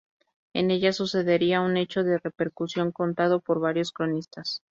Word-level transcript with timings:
En 0.53 0.71
ella 0.71 0.93
sucedería 0.93 1.61
un 1.61 1.77
hecho 1.77 2.03
de 2.03 2.17
repercusión 2.17 2.91
contado 2.91 3.39
por 3.39 3.59
varios 3.59 3.91
cronistas. 3.91 4.59